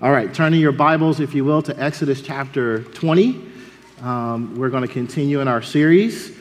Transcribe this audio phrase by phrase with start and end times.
[0.00, 3.44] All right, turning your Bibles, if you will, to Exodus chapter 20.
[4.00, 6.38] Um, we're going to continue in our series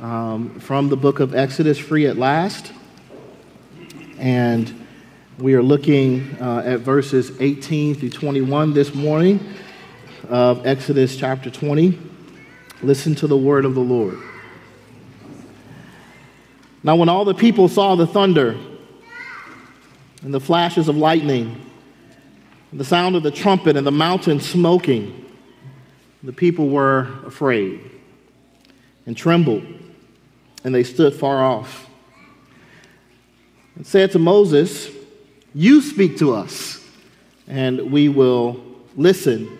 [0.00, 2.72] um, from the book of Exodus, Free at Last.
[4.18, 4.86] And
[5.36, 9.44] we are looking uh, at verses 18 through 21 this morning
[10.28, 11.98] of Exodus chapter 20.
[12.84, 14.16] Listen to the word of the Lord.
[16.84, 18.56] Now, when all the people saw the thunder
[20.22, 21.71] and the flashes of lightning,
[22.72, 25.26] the sound of the trumpet and the mountain smoking,
[26.22, 27.90] the people were afraid
[29.06, 29.64] and trembled,
[30.64, 31.88] and they stood far off
[33.74, 34.88] and said to Moses,
[35.54, 36.86] You speak to us,
[37.46, 38.62] and we will
[38.96, 39.58] listen.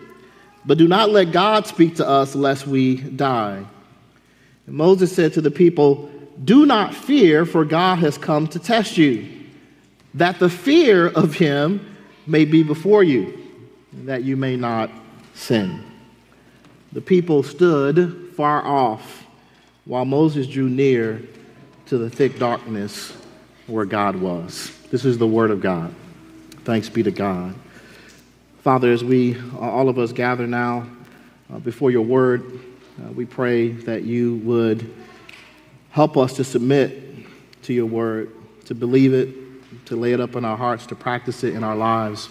[0.65, 3.65] But do not let God speak to us lest we die.
[4.67, 6.11] And Moses said to the people,
[6.45, 9.29] Do not fear, for God has come to test you,
[10.15, 11.91] that the fear of him
[12.27, 13.39] may be before you,
[14.05, 14.91] that you may not
[15.35, 15.85] sin.
[16.92, 19.27] The people stood far off
[19.84, 21.23] while Moses drew near
[21.87, 23.17] to the thick darkness
[23.67, 24.70] where God was.
[24.91, 25.95] This is the word of God.
[26.64, 27.55] Thanks be to God.
[28.62, 30.86] Father, as we, all of us, gather now
[31.53, 32.61] uh, before your word,
[33.03, 34.92] uh, we pray that you would
[35.91, 37.03] help us to submit
[37.62, 38.31] to your word,
[38.67, 39.34] to believe it,
[39.87, 42.28] to lay it up in our hearts, to practice it in our lives.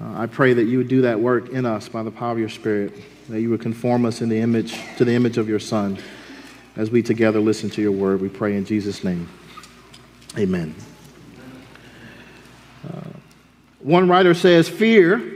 [0.00, 2.38] Uh, I pray that you would do that work in us by the power of
[2.38, 2.92] your Spirit,
[3.28, 5.98] that you would conform us in the image to the image of your Son.
[6.76, 9.28] As we together listen to your word, we pray in Jesus' name.
[10.36, 10.74] Amen.
[12.84, 13.00] Uh,
[13.78, 15.32] one writer says, Fear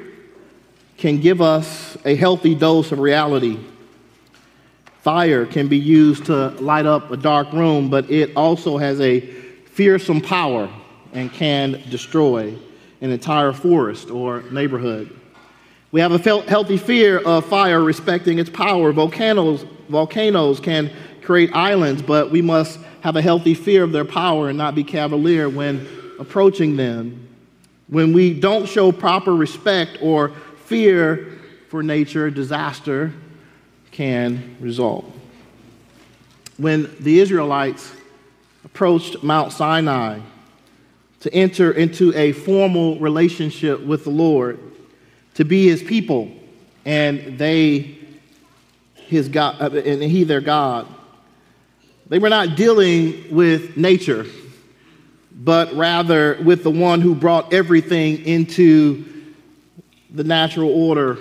[0.96, 3.58] can give us a healthy dose of reality.
[5.02, 9.20] Fire can be used to light up a dark room, but it also has a
[9.20, 10.68] fearsome power
[11.12, 12.54] and can destroy
[13.00, 15.14] an entire forest or neighborhood.
[15.90, 18.92] We have a healthy fear of fire, respecting its power.
[18.92, 20.90] Volcanoes, volcanoes can
[21.22, 24.84] create islands, but we must have a healthy fear of their power and not be
[24.84, 25.86] cavalier when
[26.18, 27.26] approaching them.
[27.86, 30.30] When we don't show proper respect or
[30.64, 33.12] fear for nature, disaster
[33.92, 35.10] can result.
[36.58, 37.92] When the Israelites
[38.64, 40.20] approached Mount Sinai,
[41.20, 44.60] to enter into a formal relationship with the Lord,
[45.34, 46.30] to be his people,
[46.84, 47.98] and they
[48.94, 50.86] his God, uh, and he their God.
[52.08, 54.26] They were not dealing with nature,
[55.32, 59.04] but rather with the one who brought everything into
[60.10, 61.18] the natural order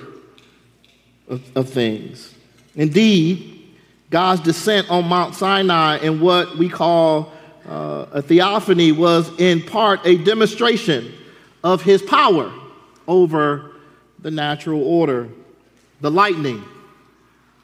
[1.27, 2.33] of, of things.
[2.75, 3.75] Indeed,
[4.09, 7.33] God's descent on Mount Sinai and what we call
[7.67, 11.13] uh, a theophany was in part a demonstration
[11.63, 12.51] of his power
[13.07, 13.71] over
[14.19, 15.29] the natural order.
[16.01, 16.63] The lightning,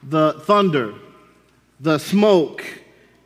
[0.04, 0.94] the thunder,
[1.80, 2.66] the smoke,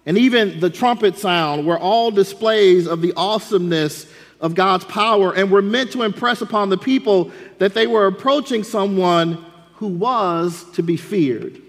[0.06, 4.08] and even the trumpet sound were all displays of the awesomeness
[4.40, 8.64] of God's power and were meant to impress upon the people that they were approaching
[8.64, 9.44] someone
[9.76, 11.62] who was to be feared.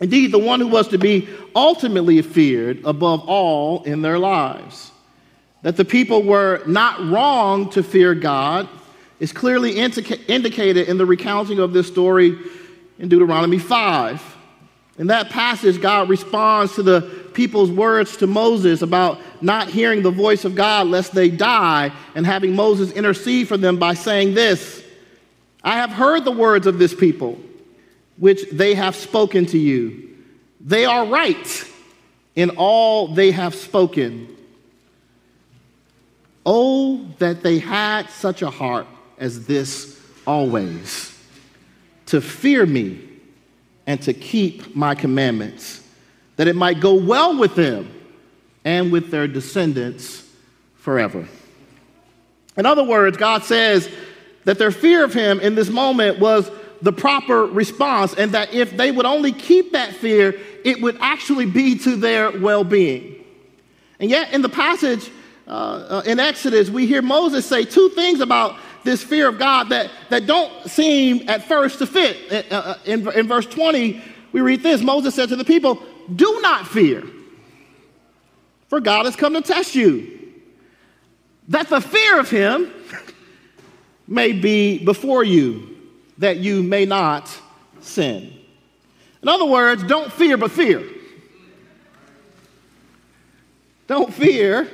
[0.00, 4.90] Indeed, the one who was to be ultimately feared above all in their lives.
[5.62, 8.68] That the people were not wrong to fear God
[9.20, 12.38] is clearly indica- indicated in the recounting of this story
[12.98, 14.36] in Deuteronomy 5.
[14.98, 17.02] In that passage, God responds to the
[17.34, 22.26] people's words to Moses about not hearing the voice of God lest they die, and
[22.26, 24.82] having Moses intercede for them by saying this
[25.62, 27.38] I have heard the words of this people
[28.20, 30.08] which they have spoken to you.
[30.60, 31.64] They are right
[32.36, 34.36] in all they have spoken.
[36.46, 38.86] Oh, that they had such a heart
[39.18, 41.18] as this always,
[42.06, 43.00] to fear me
[43.86, 45.82] and to keep my commandments,
[46.36, 47.90] that it might go well with them
[48.64, 50.28] and with their descendants
[50.76, 51.26] forever.
[52.56, 53.90] In other words, God says
[54.44, 56.50] that their fear of him in this moment was
[56.82, 61.46] the proper response, and that if they would only keep that fear, it would actually
[61.46, 63.24] be to their well being.
[63.98, 65.10] And yet, in the passage
[65.46, 69.68] uh, uh, in Exodus, we hear Moses say two things about this fear of God
[69.68, 72.50] that, that don't seem at first to fit.
[72.50, 74.02] Uh, uh in, in verse 20,
[74.32, 75.82] we read this Moses said to the people,
[76.14, 77.04] Do not fear,
[78.68, 80.18] for God has come to test you.
[81.48, 82.72] That the fear of him
[84.06, 85.69] may be before you
[86.20, 87.36] that you may not
[87.80, 88.32] sin.
[89.22, 90.84] In other words, don't fear, but fear.
[93.86, 94.68] Don't fear,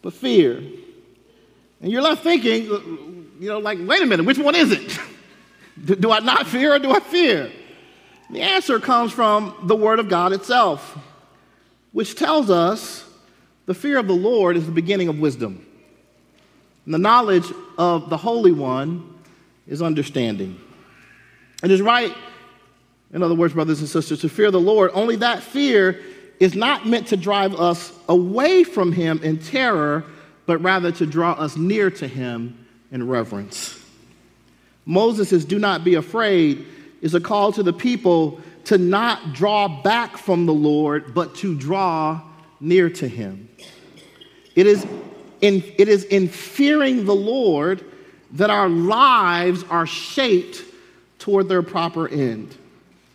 [0.00, 0.62] but fear.
[1.82, 2.64] And you're left thinking,
[3.38, 4.98] you know, like, wait a minute, which one is it?
[6.00, 7.50] do, I not fear or do I fear?
[8.30, 10.96] The answer comes from the Word of God itself,
[11.92, 13.04] which tells us
[13.66, 15.66] the fear of the Lord is the beginning of wisdom.
[16.84, 19.13] And the knowledge of the Holy One
[19.66, 20.60] is understanding.
[21.62, 22.14] It is right,
[23.12, 24.90] in other words, brothers and sisters, to fear the Lord.
[24.94, 26.00] Only that fear
[26.40, 30.04] is not meant to drive us away from Him in terror,
[30.46, 33.80] but rather to draw us near to Him in reverence.
[34.84, 36.66] Moses' says, do not be afraid
[37.00, 41.56] is a call to the people to not draw back from the Lord, but to
[41.56, 42.20] draw
[42.60, 43.48] near to Him.
[44.54, 44.86] It is
[45.40, 47.84] in, it is in fearing the Lord
[48.34, 50.62] that our lives are shaped
[51.18, 52.54] toward their proper end.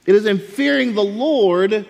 [0.05, 1.87] It is in fearing the Lord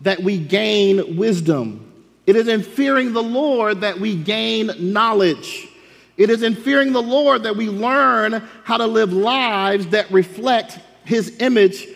[0.00, 1.84] that we gain wisdom.
[2.26, 5.68] It is in fearing the Lord that we gain knowledge.
[6.16, 10.78] It is in fearing the Lord that we learn how to live lives that reflect
[11.04, 11.86] His image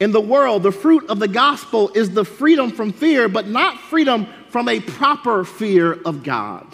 [0.00, 0.62] in the world.
[0.62, 4.80] The fruit of the gospel is the freedom from fear, but not freedom from a
[4.80, 6.66] proper fear of God.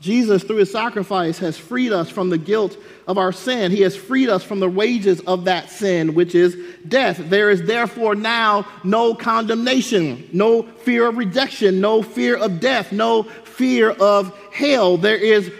[0.00, 3.72] Jesus, through his sacrifice, has freed us from the guilt of our sin.
[3.72, 6.56] He has freed us from the wages of that sin, which is
[6.86, 7.18] death.
[7.18, 13.24] There is therefore now no condemnation, no fear of rejection, no fear of death, no
[13.24, 14.96] fear of hell.
[14.96, 15.50] There is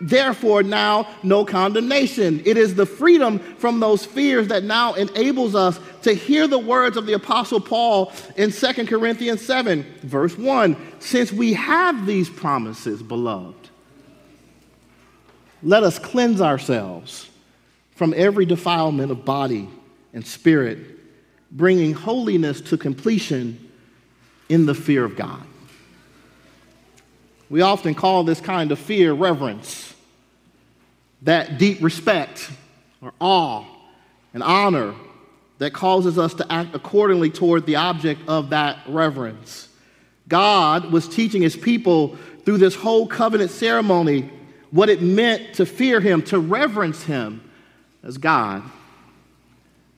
[0.00, 2.42] therefore now no condemnation.
[2.46, 6.96] It is the freedom from those fears that now enables us to hear the words
[6.96, 10.76] of the Apostle Paul in 2 Corinthians 7, verse 1.
[11.00, 13.59] Since we have these promises, beloved,
[15.62, 17.28] let us cleanse ourselves
[17.94, 19.68] from every defilement of body
[20.12, 20.78] and spirit,
[21.52, 23.70] bringing holiness to completion
[24.48, 25.42] in the fear of God.
[27.50, 29.94] We often call this kind of fear reverence,
[31.22, 32.50] that deep respect
[33.02, 33.64] or awe
[34.32, 34.94] and honor
[35.58, 39.68] that causes us to act accordingly toward the object of that reverence.
[40.26, 44.30] God was teaching his people through this whole covenant ceremony
[44.70, 47.42] what it meant to fear him, to reverence him
[48.02, 48.62] as God.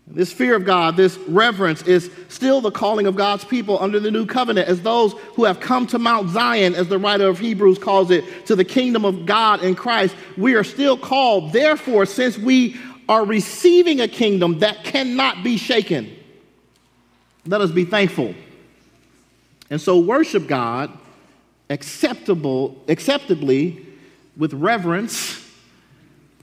[0.06, 4.10] This fear of God, this reverence, is still the calling of God's people under the
[4.10, 7.78] new covenant as those who have come to Mount Zion, as the writer of Hebrews
[7.78, 10.16] calls it, to the kingdom of God in Christ.
[10.36, 11.52] We are still called.
[11.52, 12.76] Therefore, since we
[13.08, 16.10] are receiving a kingdom that cannot be shaken,
[17.46, 18.34] let us be thankful.
[19.70, 20.90] And so worship God
[21.70, 23.86] acceptable, acceptably
[24.37, 25.38] with reverence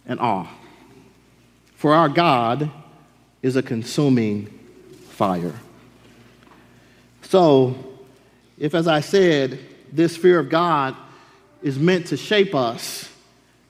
[0.06, 0.48] and awe.
[1.76, 2.70] For our God
[3.42, 4.48] is a consuming
[5.10, 5.54] fire.
[7.22, 7.76] So,
[8.58, 9.60] if, as I said,
[9.92, 10.96] this fear of God
[11.62, 13.10] is meant to shape us,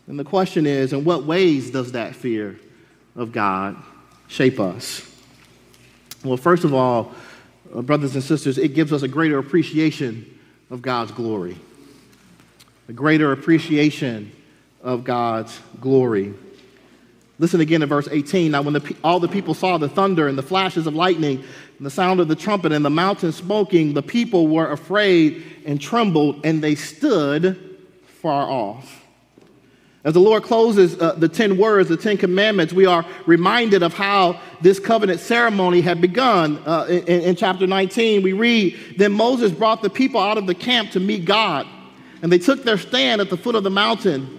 [0.08, 2.60] then the question is in what ways does that fear
[3.16, 3.76] of God
[4.28, 5.06] shape us?
[6.24, 7.14] Well, first of all,
[7.74, 10.40] uh, brothers and sisters, it gives us a greater appreciation
[10.70, 11.58] of God's glory
[12.90, 14.32] a greater appreciation
[14.82, 16.34] of God's glory.
[17.38, 18.52] Listen again to verse 18.
[18.52, 21.44] Now, when the, all the people saw the thunder and the flashes of lightning
[21.78, 25.80] and the sound of the trumpet and the mountain smoking, the people were afraid and
[25.80, 27.78] trembled, and they stood
[28.24, 29.06] far off.
[30.04, 33.94] As the Lord closes uh, the 10 words, the 10 commandments, we are reminded of
[33.94, 36.58] how this covenant ceremony had begun.
[36.66, 40.56] Uh, in, in chapter 19, we read Then Moses brought the people out of the
[40.56, 41.68] camp to meet God
[42.22, 44.36] and they took their stand at the foot of the mountain.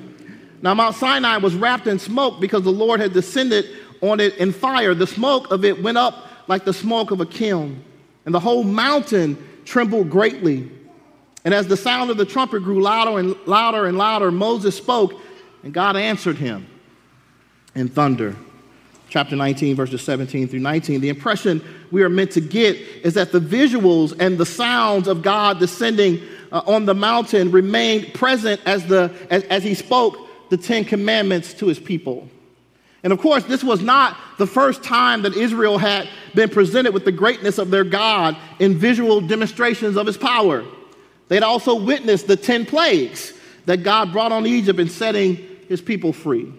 [0.62, 3.66] Now, Mount Sinai was wrapped in smoke because the Lord had descended
[4.02, 4.94] on it in fire.
[4.94, 7.82] The smoke of it went up like the smoke of a kiln,
[8.24, 10.70] and the whole mountain trembled greatly.
[11.44, 15.14] And as the sound of the trumpet grew louder and louder and louder, Moses spoke,
[15.62, 16.66] and God answered him
[17.74, 18.36] in thunder.
[19.08, 21.00] Chapter 19, verses 17 through 19.
[21.00, 25.22] The impression we are meant to get is that the visuals and the sounds of
[25.22, 26.22] God descending
[26.52, 30.16] uh, on the mountain remained present as, the, as, as he spoke
[30.50, 32.28] the Ten Commandments to his people.
[33.02, 37.04] And of course, this was not the first time that Israel had been presented with
[37.04, 40.64] the greatness of their God in visual demonstrations of his power.
[41.28, 43.32] They'd also witnessed the 10 plagues
[43.66, 45.36] that God brought on Egypt in setting
[45.68, 46.52] his people free.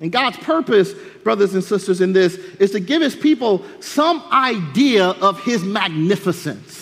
[0.00, 5.04] And God's purpose, brothers and sisters, in this is to give his people some idea
[5.04, 6.79] of his magnificence.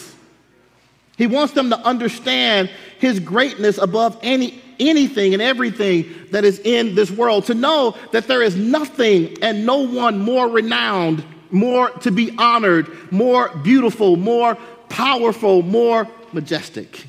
[1.18, 2.70] He wants them to understand
[3.00, 8.28] his greatness above any, anything and everything that is in this world, to know that
[8.28, 14.54] there is nothing and no one more renowned, more to be honored, more beautiful, more
[14.88, 17.06] powerful, more majestic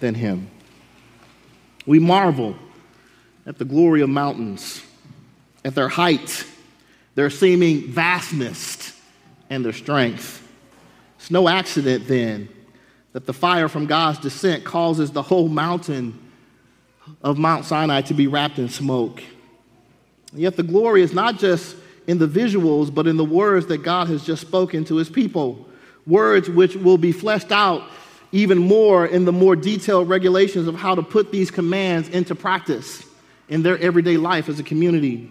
[0.00, 0.48] than him.
[1.84, 2.56] We marvel
[3.44, 4.82] at the glory of mountains,
[5.66, 6.46] at their height,
[7.14, 8.98] their seeming vastness,
[9.50, 10.48] and their strength.
[11.18, 12.48] It's no accident then
[13.12, 16.18] that the fire from God's descent causes the whole mountain
[17.22, 19.22] of Mount Sinai to be wrapped in smoke.
[20.32, 21.76] Yet the glory is not just
[22.06, 25.66] in the visuals, but in the words that God has just spoken to his people.
[26.06, 27.82] Words which will be fleshed out
[28.32, 33.04] even more in the more detailed regulations of how to put these commands into practice
[33.48, 35.28] in their everyday life as a community.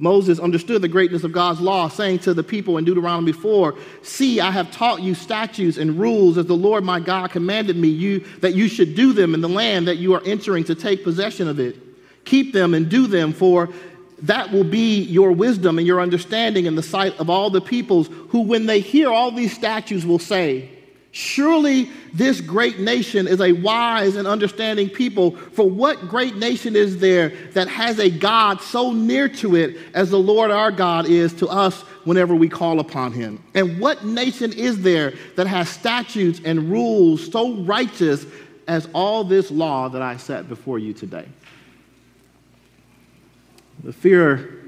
[0.00, 4.40] Moses understood the greatness of God's law, saying to the people in Deuteronomy 4 See,
[4.40, 8.20] I have taught you statutes and rules as the Lord my God commanded me, you,
[8.40, 11.48] that you should do them in the land that you are entering to take possession
[11.48, 11.76] of it.
[12.24, 13.70] Keep them and do them, for
[14.22, 18.08] that will be your wisdom and your understanding in the sight of all the peoples,
[18.28, 20.77] who, when they hear all these statutes, will say,
[21.10, 25.30] Surely this great nation is a wise and understanding people.
[25.30, 30.10] For what great nation is there that has a God so near to it as
[30.10, 33.42] the Lord our God is to us whenever we call upon him?
[33.54, 38.26] And what nation is there that has statutes and rules so righteous
[38.66, 41.26] as all this law that I set before you today?
[43.82, 44.60] The fear,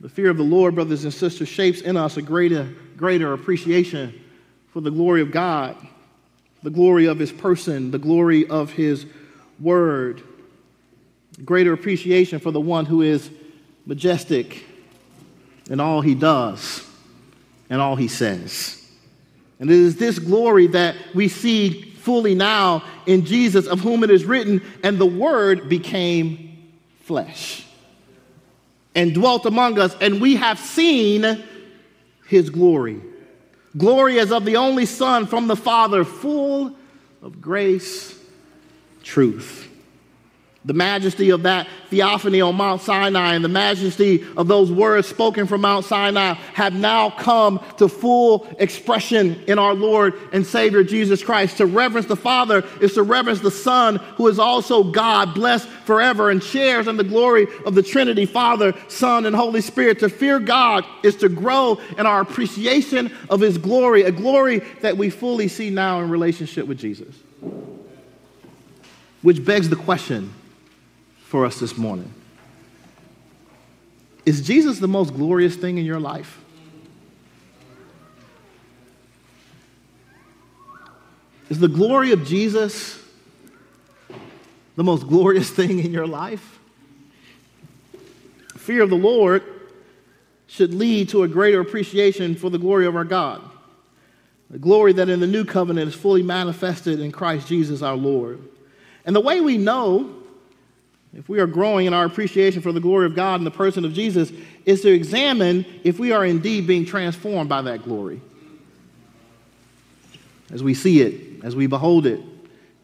[0.00, 4.22] the fear of the Lord, brothers and sisters, shapes in us a greater, greater appreciation
[4.76, 5.74] for the glory of God,
[6.62, 9.06] the glory of his person, the glory of his
[9.58, 10.22] word,
[11.46, 13.30] greater appreciation for the one who is
[13.86, 14.66] majestic
[15.70, 16.86] in all he does
[17.70, 18.86] and all he says.
[19.60, 24.10] And it is this glory that we see fully now in Jesus, of whom it
[24.10, 27.64] is written, and the word became flesh
[28.94, 31.42] and dwelt among us, and we have seen
[32.28, 33.00] his glory.
[33.76, 36.74] Glory as of the only Son from the Father, full
[37.22, 38.18] of grace,
[39.02, 39.66] truth
[40.66, 45.46] the majesty of that theophany on Mount Sinai and the majesty of those words spoken
[45.46, 51.22] from Mount Sinai have now come to full expression in our Lord and Savior Jesus
[51.22, 51.58] Christ.
[51.58, 56.30] To reverence the Father is to reverence the Son, who is also God, blessed forever,
[56.30, 60.00] and shares in the glory of the Trinity, Father, Son, and Holy Spirit.
[60.00, 64.96] To fear God is to grow in our appreciation of His glory, a glory that
[64.96, 67.14] we fully see now in relationship with Jesus.
[69.22, 70.32] Which begs the question
[71.26, 72.12] for us this morning.
[74.24, 76.40] Is Jesus the most glorious thing in your life?
[81.50, 83.02] Is the glory of Jesus
[84.76, 86.60] the most glorious thing in your life?
[88.56, 89.42] Fear of the Lord
[90.46, 93.42] should lead to a greater appreciation for the glory of our God.
[94.50, 98.40] The glory that in the new covenant is fully manifested in Christ Jesus our Lord.
[99.04, 100.22] And the way we know
[101.16, 103.86] if we are growing in our appreciation for the glory of God in the person
[103.86, 104.30] of Jesus,
[104.66, 108.20] is to examine if we are indeed being transformed by that glory.
[110.50, 112.20] As we see it, as we behold it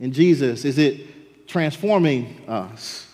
[0.00, 3.06] in Jesus, is it transforming us?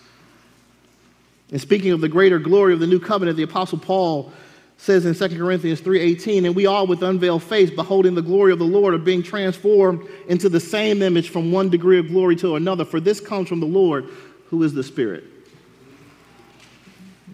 [1.51, 4.33] And speaking of the greater glory of the new covenant, the apostle Paul
[4.77, 8.61] says in 2 Corinthians 3:18, and we all with unveiled face beholding the glory of
[8.61, 12.55] the Lord are being transformed into the same image from one degree of glory to
[12.55, 14.09] another, for this comes from the Lord
[14.51, 15.25] who is the Spirit.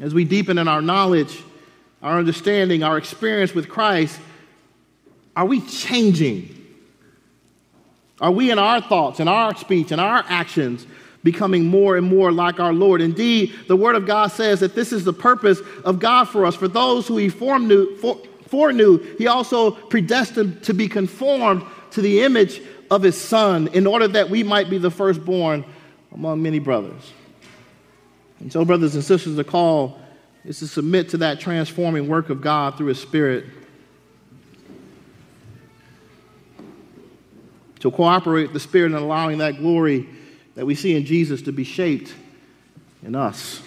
[0.00, 1.42] As we deepen in our knowledge,
[2.02, 4.18] our understanding, our experience with Christ,
[5.36, 6.50] are we changing?
[8.20, 10.86] Are we in our thoughts, in our speech, in our actions
[11.22, 13.00] becoming more and more like our Lord?
[13.00, 16.54] Indeed, the Word of God says that this is the purpose of God for us.
[16.54, 17.96] For those who He foreknew,
[18.48, 24.08] foreknew He also predestined to be conformed to the image of His Son in order
[24.08, 25.64] that we might be the firstborn
[26.14, 27.12] among many brothers.
[28.40, 29.98] And so, brothers and sisters, the call
[30.44, 33.44] is to submit to that transforming work of God through His Spirit,
[37.80, 40.08] to cooperate with the Spirit in allowing that glory
[40.54, 42.14] that we see in Jesus to be shaped
[43.02, 43.60] in us,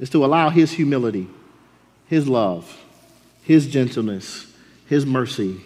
[0.00, 1.28] is to allow His humility,
[2.06, 2.82] His love,
[3.42, 4.46] His gentleness,
[4.86, 5.60] His mercy,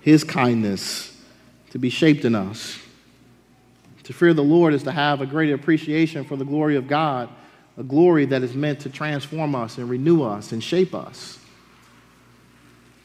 [0.00, 1.16] His kindness
[1.70, 2.78] to be shaped in us.
[4.08, 7.28] To fear the Lord is to have a greater appreciation for the glory of God,
[7.76, 11.38] a glory that is meant to transform us and renew us and shape us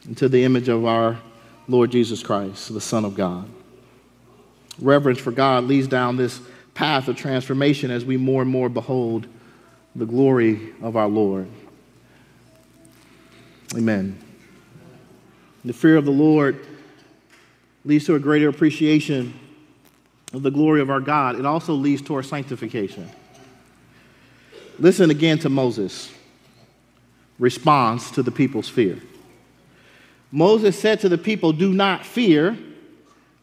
[0.08, 1.18] into the image of our
[1.68, 3.46] Lord Jesus Christ, the Son of God.
[4.80, 6.40] Reverence for God leads down this
[6.72, 9.26] path of transformation as we more and more behold
[9.94, 11.50] the glory of our Lord.
[13.76, 14.18] Amen.
[15.66, 16.66] The fear of the Lord
[17.84, 19.38] leads to a greater appreciation
[20.34, 23.08] of the glory of our God, it also leads to our sanctification.
[24.80, 26.12] Listen again to Moses'
[27.38, 29.00] response to the people's fear.
[30.32, 32.58] Moses said to the people, Do not fear,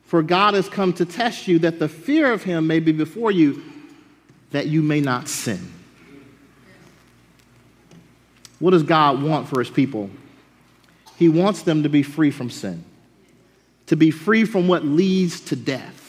[0.04, 3.32] for God has come to test you, that the fear of him may be before
[3.32, 3.64] you,
[4.52, 5.72] that you may not sin.
[8.60, 10.10] What does God want for his people?
[11.16, 12.84] He wants them to be free from sin,
[13.86, 16.02] to be free from what leads to death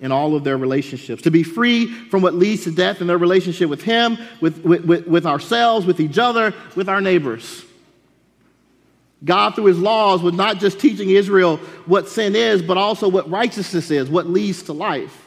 [0.00, 3.18] in all of their relationships, to be free from what leads to death in their
[3.18, 7.64] relationship with Him, with, with, with, ourselves, with each other, with our neighbors.
[9.22, 13.30] God, through His laws, was not just teaching Israel what sin is, but also what
[13.30, 15.26] righteousness is, what leads to life.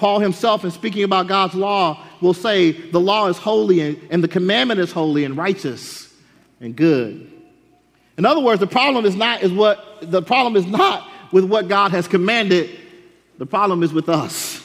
[0.00, 4.24] Paul himself, in speaking about God's law, will say the law is holy and, and
[4.24, 6.10] the commandment is holy and righteous
[6.58, 7.30] and good.
[8.16, 11.68] In other words, the problem is not is what the problem is not with what
[11.68, 12.70] God has commanded,
[13.40, 14.62] the problem is with us.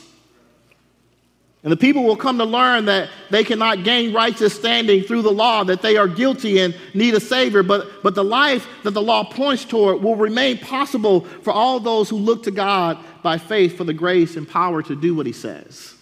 [1.64, 5.32] And the people will come to learn that they cannot gain righteous standing through the
[5.32, 7.64] law, that they are guilty and need a Savior.
[7.64, 12.10] But, but the life that the law points toward will remain possible for all those
[12.10, 15.32] who look to God by faith for the grace and power to do what He
[15.32, 15.94] says.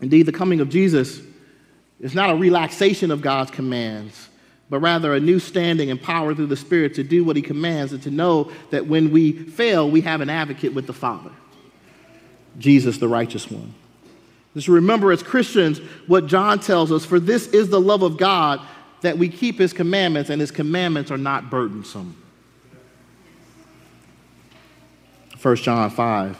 [0.00, 1.20] Indeed, the coming of Jesus
[2.00, 4.30] is not a relaxation of God's commands,
[4.72, 7.92] but rather a new standing and power through the Spirit to do what He commands
[7.92, 11.30] and to know that when we fail, we have an advocate with the Father,
[12.58, 13.74] Jesus, the righteous one.
[14.54, 15.76] Just remember as Christians
[16.06, 18.62] what John tells us for this is the love of God
[19.02, 22.16] that we keep His commandments, and His commandments are not burdensome.
[25.42, 26.38] 1 John 5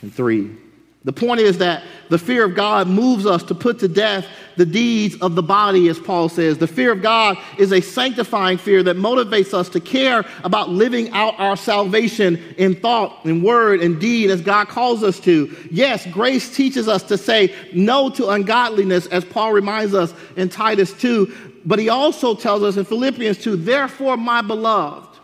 [0.00, 0.56] and 3.
[1.02, 4.26] The point is that the fear of God moves us to put to death
[4.56, 6.58] the deeds of the body, as Paul says.
[6.58, 11.10] The fear of God is a sanctifying fear that motivates us to care about living
[11.12, 15.56] out our salvation in thought, in word, and deed, as God calls us to.
[15.70, 20.92] Yes, grace teaches us to say no to ungodliness, as Paul reminds us in Titus
[20.92, 25.18] 2, but he also tells us in Philippians 2, therefore, my beloved,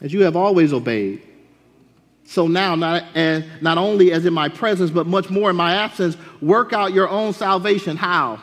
[0.00, 1.22] as you have always obeyed,
[2.30, 5.74] so now, not, as, not only as in my presence, but much more in my
[5.74, 7.96] absence, work out your own salvation.
[7.96, 8.38] How?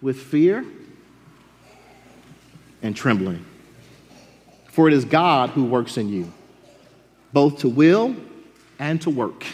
[0.00, 0.64] With fear
[2.82, 3.46] and trembling.
[4.72, 6.32] For it is God who works in you,
[7.32, 8.16] both to will
[8.80, 9.44] and to work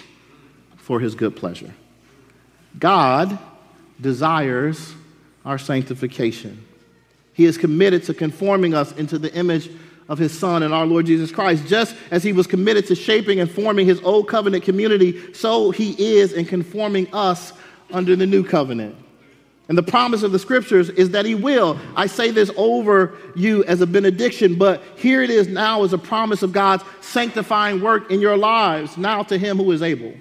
[0.78, 1.74] for his good pleasure.
[2.78, 3.38] God
[4.00, 4.94] desires
[5.44, 6.64] our sanctification.
[7.34, 9.70] He is committed to conforming us into the image
[10.08, 11.66] of his son and our Lord Jesus Christ.
[11.66, 16.16] Just as he was committed to shaping and forming his old covenant community, so he
[16.16, 17.52] is in conforming us
[17.92, 18.96] under the new covenant.
[19.68, 21.78] And the promise of the scriptures is that he will.
[21.94, 25.98] I say this over you as a benediction, but here it is now as a
[25.98, 30.14] promise of God's sanctifying work in your lives, now to him who is able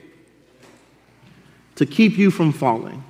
[1.75, 3.03] to keep you from falling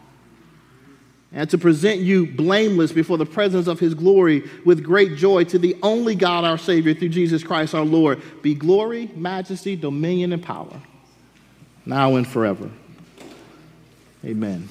[1.38, 5.60] and to present you blameless before the presence of his glory with great joy to
[5.60, 8.20] the only God our Savior through Jesus Christ our Lord.
[8.42, 10.82] Be glory, majesty, dominion, and power,
[11.86, 12.72] now and forever.
[14.26, 14.68] Amen.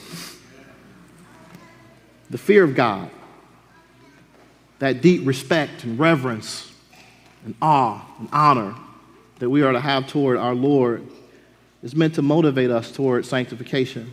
[2.30, 3.10] The fear of God,
[4.80, 6.72] that deep respect and reverence
[7.44, 8.74] and awe and honor
[9.38, 11.06] that we are to have toward our Lord,
[11.84, 14.12] is meant to motivate us toward sanctification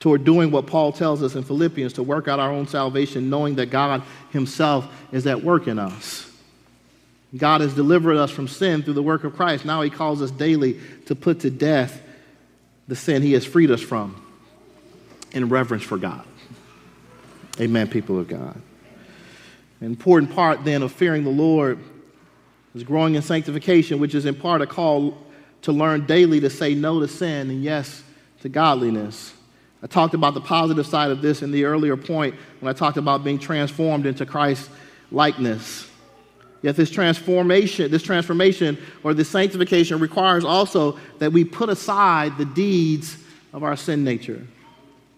[0.00, 3.54] toward doing what Paul tells us in Philippians to work out our own salvation, knowing
[3.56, 6.26] that God Himself is at work in us.
[7.36, 9.64] God has delivered us from sin through the work of Christ.
[9.64, 12.00] Now He calls us daily to put to death
[12.88, 14.20] the sin He has freed us from
[15.32, 16.26] in reverence for God.
[17.60, 18.60] Amen, people of God.
[19.80, 21.78] An important part then of fearing the Lord
[22.74, 25.16] is growing in sanctification, which is in part a call
[25.62, 28.02] to learn daily to say no to sin and yes
[28.40, 29.34] to godliness.
[29.82, 32.96] I talked about the positive side of this in the earlier point when I talked
[32.96, 34.68] about being transformed into Christ's
[35.10, 35.88] likeness.
[36.62, 42.44] Yet this transformation, this transformation or this sanctification requires also that we put aside the
[42.44, 43.16] deeds
[43.54, 44.46] of our sin nature.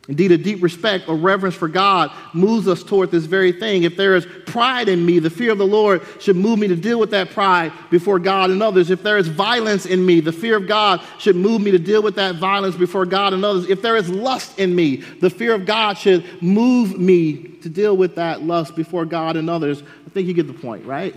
[0.08, 3.84] Indeed, a deep respect or reverence for God moves us toward this very thing.
[3.84, 6.74] If there is pride in me, the fear of the Lord should move me to
[6.74, 8.90] deal with that pride before God and others.
[8.90, 12.02] If there is violence in me, the fear of God should move me to deal
[12.02, 13.70] with that violence before God and others.
[13.70, 17.96] If there is lust in me, the fear of God should move me to deal
[17.96, 19.84] with that lust before God and others.
[20.04, 21.14] I think you get the point, right?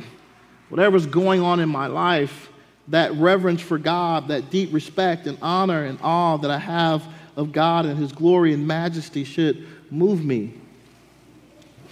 [0.69, 2.49] Whatever's going on in my life,
[2.89, 7.03] that reverence for God, that deep respect and honor and awe that I have
[7.35, 10.53] of God and His glory and majesty should move me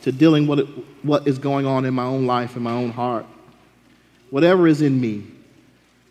[0.02, 0.68] to dealing with
[1.02, 3.26] what is going on in my own life, in my own heart.
[4.30, 5.24] Whatever is in me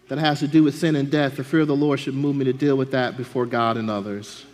[0.09, 2.37] that has to do with sin and death, the fear of the Lord should move
[2.37, 4.45] me to deal with that before God and others.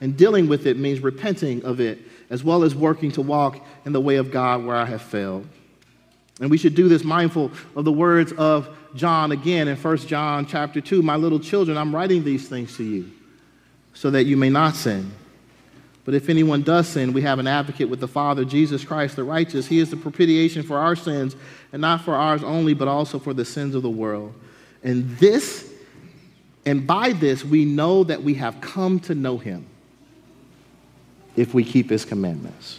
[0.00, 1.98] And dealing with it means repenting of it,
[2.30, 5.46] as well as working to walk in the way of God where I have failed.
[6.40, 10.46] And we should do this mindful of the words of John again in 1 John
[10.46, 11.02] chapter 2.
[11.02, 13.10] My little children, I'm writing these things to you
[13.98, 15.10] so that you may not sin.
[16.04, 19.24] But if anyone does sin, we have an advocate with the Father, Jesus Christ the
[19.24, 19.66] righteous.
[19.66, 21.34] He is the propitiation for our sins,
[21.72, 24.32] and not for ours only, but also for the sins of the world.
[24.84, 25.72] And this,
[26.64, 29.66] and by this, we know that we have come to know him
[31.34, 32.78] if we keep his commandments.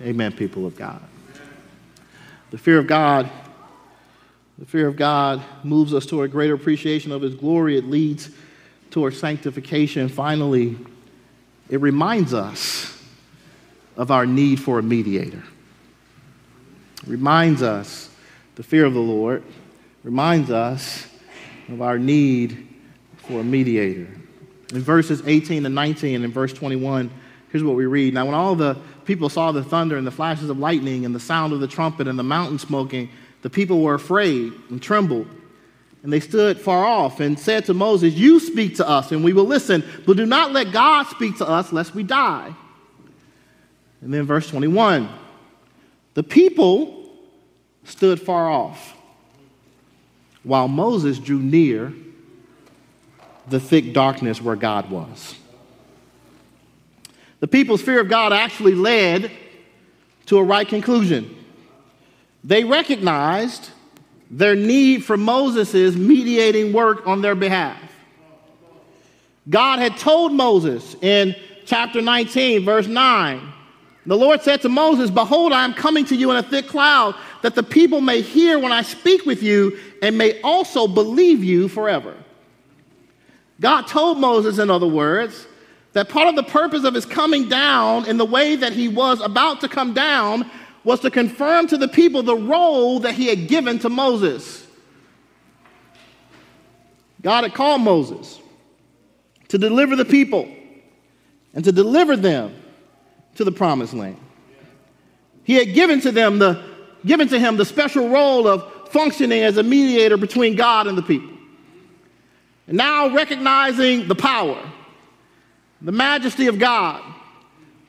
[0.00, 1.02] Amen, people of God.
[2.50, 3.28] The fear of God,
[4.56, 7.76] the fear of God moves us toward greater appreciation of his glory.
[7.76, 8.30] It leads
[8.90, 10.08] toward sanctification.
[10.08, 10.76] Finally,
[11.68, 13.00] it reminds us
[13.96, 15.42] of our need for a mediator.
[17.02, 18.10] It reminds us,
[18.56, 19.42] the fear of the Lord
[20.02, 21.06] reminds us
[21.68, 22.66] of our need
[23.16, 24.08] for a mediator.
[24.72, 27.10] In verses 18 and 19 and in verse 21,
[27.50, 28.14] here's what we read.
[28.14, 31.20] Now, when all the people saw the thunder and the flashes of lightning and the
[31.20, 33.10] sound of the trumpet and the mountain smoking,
[33.42, 35.26] the people were afraid and trembled.
[36.02, 39.32] And they stood far off and said to Moses, You speak to us, and we
[39.32, 42.54] will listen, but do not let God speak to us, lest we die.
[44.00, 45.08] And then verse 21
[46.14, 47.08] the people
[47.84, 48.96] stood far off,
[50.42, 51.92] while Moses drew near
[53.48, 55.34] the thick darkness where God was.
[57.40, 59.30] The people's fear of God actually led
[60.26, 61.36] to a right conclusion.
[62.44, 63.70] They recognized
[64.30, 67.78] their need for Moses' mediating work on their behalf.
[69.48, 71.34] God had told Moses in
[71.66, 73.52] chapter 19, verse 9,
[74.06, 77.14] the Lord said to Moses, Behold, I am coming to you in a thick cloud,
[77.42, 81.68] that the people may hear when I speak with you and may also believe you
[81.68, 82.16] forever.
[83.60, 85.46] God told Moses, in other words,
[85.92, 89.20] that part of the purpose of his coming down in the way that he was
[89.20, 90.50] about to come down
[90.84, 94.66] was to confirm to the people the role that he had given to Moses.
[97.22, 98.40] God had called Moses
[99.48, 100.48] to deliver the people
[101.52, 102.54] and to deliver them
[103.34, 104.16] to the promised land.
[105.44, 106.70] He had given to them the
[107.04, 111.02] given to him the special role of functioning as a mediator between God and the
[111.02, 111.30] people.
[112.66, 114.62] And now recognizing the power,
[115.80, 117.02] the majesty of God,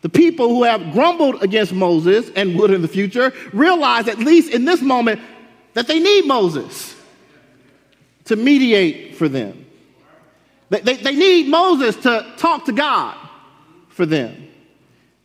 [0.02, 4.52] the people who have grumbled against Moses and would in the future realize, at least
[4.52, 5.22] in this moment,
[5.74, 6.96] that they need Moses
[8.26, 9.66] to mediate for them.
[10.70, 13.18] They, they, they, need Moses to talk to God
[13.90, 14.48] for them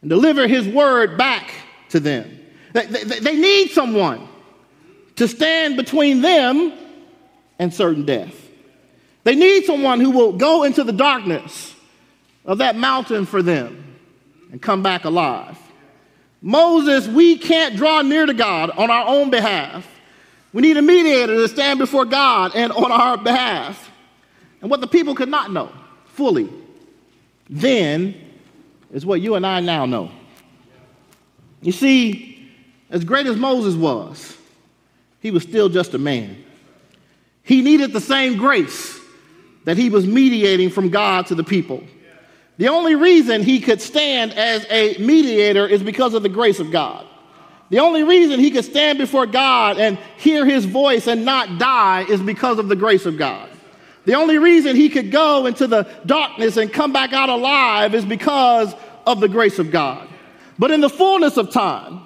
[0.03, 1.51] and deliver his word back
[1.91, 2.39] to them.
[2.73, 4.29] They, they, they need someone
[5.17, 6.73] to stand between them
[7.59, 8.35] and certain death.
[9.25, 11.75] They need someone who will go into the darkness
[12.45, 13.86] of that mountain for them
[14.57, 15.59] and come back alive.
[16.41, 19.87] Moses, we can't draw near to God on our own behalf.
[20.55, 23.91] We need a mediator to stand before God and on our behalf.
[24.63, 25.71] And what the people could not know
[26.07, 26.49] fully
[27.51, 28.15] then
[28.91, 30.11] is what you and I now know.
[31.61, 32.51] You see,
[32.89, 34.39] as great as Moses was,
[35.21, 36.43] he was still just a man.
[37.43, 38.99] He needed the same grace
[39.65, 41.85] that he was mediating from God to the people.
[42.59, 46.71] The only reason he could stand as a mediator is because of the grace of
[46.71, 47.07] God.
[47.69, 52.05] The only reason he could stand before God and hear his voice and not die
[52.09, 53.51] is because of the grace of God.
[54.05, 58.05] The only reason he could go into the darkness and come back out alive is
[58.05, 58.73] because
[59.05, 60.09] of the grace of God.
[60.59, 62.03] But in the fullness of time,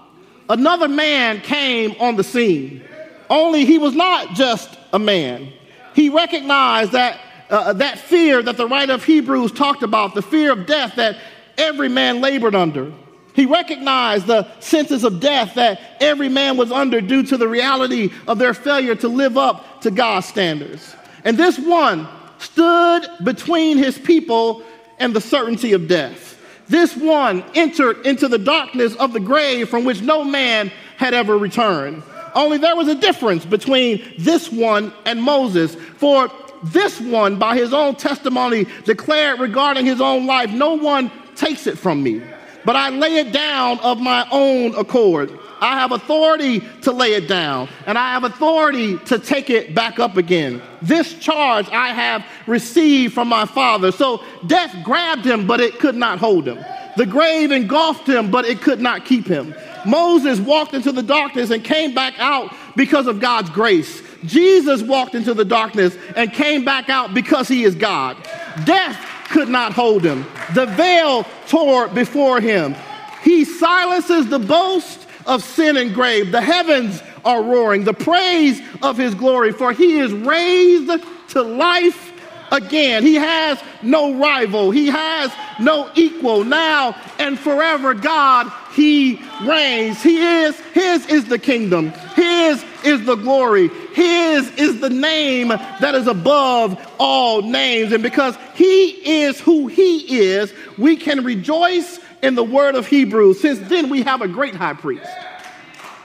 [0.48, 2.82] another man came on the scene.
[3.28, 5.52] Only he was not just a man.
[5.94, 10.52] He recognized that uh, that fear that the writer of Hebrews talked about, the fear
[10.52, 11.18] of death that
[11.58, 12.92] every man labored under.
[13.34, 18.10] He recognized the sentence of death that every man was under due to the reality
[18.26, 20.94] of their failure to live up to God's standards.
[21.24, 22.08] And this one
[22.38, 24.62] stood between his people
[24.98, 26.38] and the certainty of death.
[26.68, 31.36] This one entered into the darkness of the grave from which no man had ever
[31.36, 32.02] returned.
[32.34, 35.74] Only there was a difference between this one and Moses.
[35.74, 36.30] For
[36.62, 41.78] this one, by his own testimony, declared regarding his own life, No one takes it
[41.78, 42.22] from me,
[42.64, 45.36] but I lay it down of my own accord.
[45.60, 49.98] I have authority to lay it down, and I have authority to take it back
[49.98, 50.62] up again.
[50.80, 53.92] This charge I have received from my Father.
[53.92, 56.58] So death grabbed him, but it could not hold him.
[56.96, 59.54] The grave engulfed him, but it could not keep him.
[59.86, 64.02] Moses walked into the darkness and came back out because of God's grace.
[64.24, 68.16] Jesus walked into the darkness and came back out because he is God.
[68.64, 68.98] Death
[69.30, 70.26] could not hold him.
[70.54, 72.74] The veil tore before him.
[73.22, 76.32] He silences the boast of sin and grave.
[76.32, 80.90] The heavens are roaring, the praise of his glory, for he is raised
[81.28, 82.12] to life
[82.50, 83.02] again.
[83.02, 85.30] He has no rival, he has
[85.60, 86.44] no equal.
[86.44, 90.02] Now and forever, God, he reigns.
[90.02, 95.94] He is, his is the kingdom, his is the glory, his is the name that
[95.94, 97.92] is above all names.
[97.92, 103.40] And because he is who he is, we can rejoice in the word of Hebrews.
[103.40, 105.10] Since then, we have a great high priest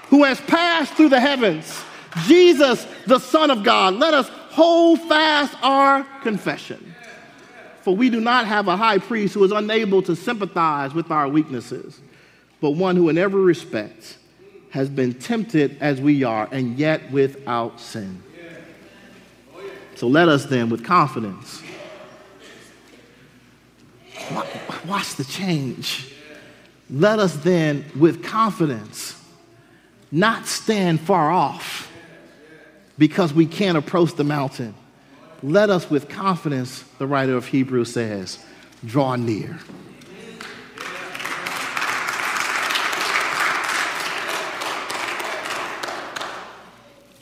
[0.10, 1.84] who has passed through the heavens,
[2.26, 3.96] Jesus, the Son of God.
[3.96, 6.94] Let us hold fast our confession.
[7.82, 11.28] For we do not have a high priest who is unable to sympathize with our
[11.28, 12.00] weaknesses,
[12.66, 14.18] but one who, in every respect,
[14.72, 18.24] has been tempted as we are, and yet without sin.
[19.94, 21.62] So let us then, with confidence,
[24.88, 26.12] watch the change.
[26.90, 29.24] Let us then, with confidence,
[30.12, 31.92] not stand far off
[32.98, 34.74] because we can't approach the mountain.
[35.44, 38.44] Let us, with confidence, the writer of Hebrews says,
[38.84, 39.60] draw near.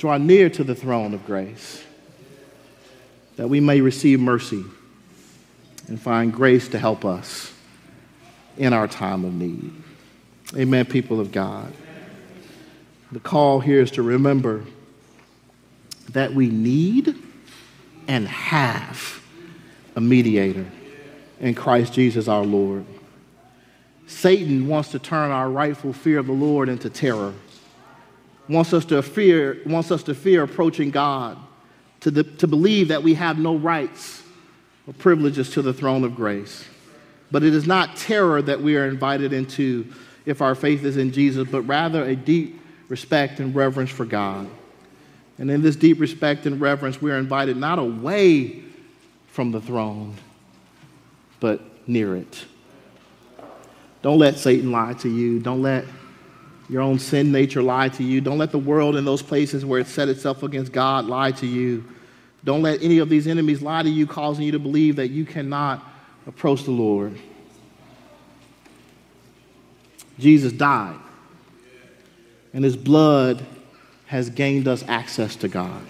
[0.03, 1.81] Draw near to the throne of grace
[3.37, 4.65] that we may receive mercy
[5.87, 7.53] and find grace to help us
[8.57, 9.71] in our time of need.
[10.57, 11.71] Amen, people of God.
[13.13, 14.65] The call here is to remember
[16.09, 17.15] that we need
[18.09, 19.23] and have
[19.95, 20.65] a mediator
[21.39, 22.83] in Christ Jesus our Lord.
[24.07, 27.33] Satan wants to turn our rightful fear of the Lord into terror.
[28.49, 31.37] Wants us to fear, wants us to fear approaching God,
[32.01, 34.23] to, the, to believe that we have no rights
[34.87, 36.65] or privileges to the throne of grace.
[37.31, 39.87] But it is not terror that we are invited into
[40.25, 44.47] if our faith is in Jesus, but rather a deep respect and reverence for God.
[45.37, 48.63] And in this deep respect and reverence, we are invited not away
[49.27, 50.15] from the throne,
[51.39, 52.45] but near it.
[54.03, 55.39] Don't let Satan lie to you.
[55.39, 55.85] Don't let
[56.69, 58.21] your own sin nature lie to you.
[58.21, 61.45] Don't let the world in those places where it set itself against God lie to
[61.45, 61.83] you.
[62.43, 65.25] Don't let any of these enemies lie to you, causing you to believe that you
[65.25, 65.83] cannot
[66.27, 67.17] approach the Lord.
[70.19, 70.99] Jesus died,
[72.53, 73.45] and his blood
[74.07, 75.81] has gained us access to God.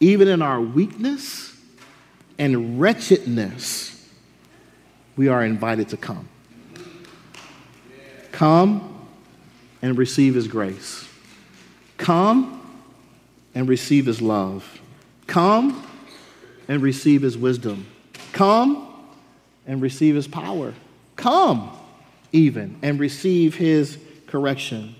[0.00, 1.56] Even in our weakness
[2.38, 4.08] and wretchedness,
[5.16, 6.28] we are invited to come.
[8.32, 8.99] Come
[9.82, 11.08] and receive His grace.
[11.96, 12.56] Come
[13.54, 14.80] and receive His love.
[15.26, 15.86] Come
[16.68, 17.86] and receive His wisdom.
[18.32, 18.88] Come
[19.66, 20.74] and receive His power.
[21.16, 21.70] Come
[22.32, 24.94] even and receive His correction.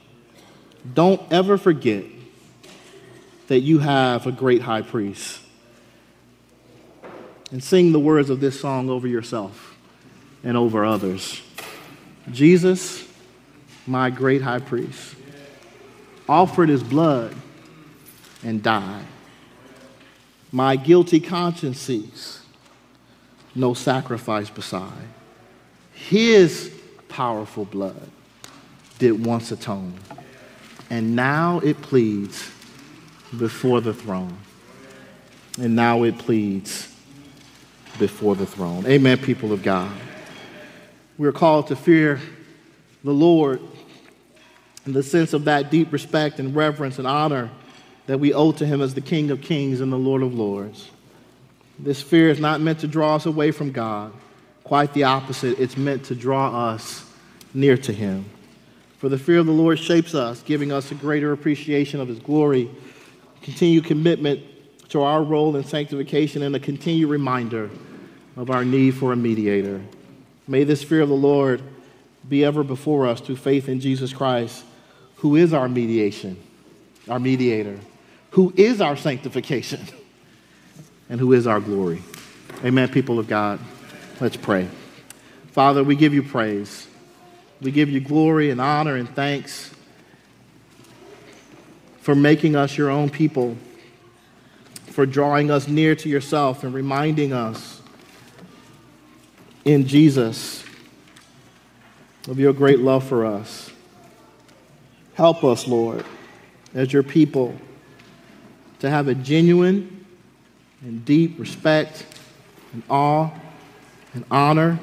[0.95, 2.05] Don't ever forget
[3.49, 5.41] that you have a great high priest.
[7.51, 9.77] And sing the words of this song over yourself
[10.45, 11.43] and over others.
[12.31, 13.05] Jesus,
[13.91, 15.17] my great high priest,
[16.29, 17.35] offered his blood
[18.43, 19.05] and died.
[20.53, 22.41] My guilty conscience sees
[23.55, 25.09] no sacrifice beside.
[25.93, 26.73] His
[27.09, 28.11] powerful blood
[28.99, 29.95] did once atone
[30.91, 32.51] and now it pleads
[33.39, 34.37] before the throne.
[35.59, 36.93] And now it pleads
[37.99, 38.85] before the throne.
[38.87, 39.93] Amen, people of God.
[41.17, 42.21] We're called to fear
[43.05, 43.61] the Lord
[44.87, 47.51] in the sense of that deep respect and reverence and honor
[48.07, 50.91] that we owe to him as the King of Kings and the Lord of Lords.
[51.79, 54.13] This fear is not meant to draw us away from God.
[54.65, 55.59] Quite the opposite.
[55.59, 57.05] It's meant to draw us
[57.55, 58.25] near to him.
[59.01, 62.19] For the fear of the Lord shapes us, giving us a greater appreciation of His
[62.19, 62.71] glory,
[63.41, 64.43] continued commitment
[64.91, 67.71] to our role in sanctification, and a continued reminder
[68.37, 69.81] of our need for a mediator.
[70.47, 71.63] May this fear of the Lord
[72.29, 74.67] be ever before us through faith in Jesus Christ,
[75.21, 76.37] who is our mediation,
[77.09, 77.79] our mediator,
[78.31, 79.81] who is our sanctification,
[81.11, 82.03] and who is our glory.
[82.65, 83.61] Amen, people of God.
[84.21, 84.69] Let's pray.
[85.53, 86.87] Father, we give you praise.
[87.61, 89.75] We give you glory and honor and thanks
[92.01, 93.59] for making us your own people,
[94.87, 97.83] for drawing us near to yourself and reminding us
[99.67, 100.65] in Jesus
[102.27, 103.71] of your great love for us.
[105.21, 106.03] Help us, Lord,
[106.73, 107.55] as your people,
[108.79, 110.07] to have a genuine
[110.81, 112.07] and deep respect
[112.73, 113.31] and awe
[114.15, 114.79] and honor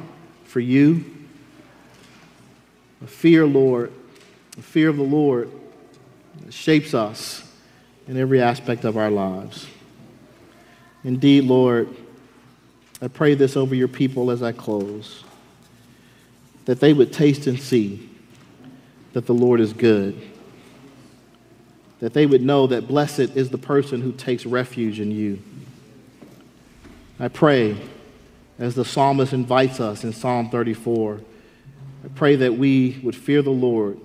[0.46, 1.04] for you.
[3.04, 3.92] A fear, Lord,
[4.60, 5.50] a fear of the Lord
[6.46, 7.44] that shapes us
[8.08, 9.66] in every aspect of our lives.
[11.04, 11.90] Indeed, Lord,
[13.02, 15.24] I pray this over your people as I close
[16.66, 18.08] that they would taste and see
[19.18, 20.16] that the Lord is good,
[22.02, 25.42] that they would know that blessed is the person who takes refuge in you.
[27.20, 27.78] I pray,
[28.60, 31.20] as the psalmist invites us in Psalm 34,
[32.06, 34.00] I pray that we would fear the Lord,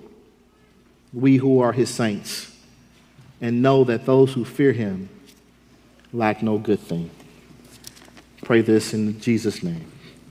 [1.13, 2.57] we who are his saints,
[3.43, 5.11] and know that those who fear him
[6.15, 7.11] lack no good thing.
[8.41, 9.92] Pray this in Jesus' name.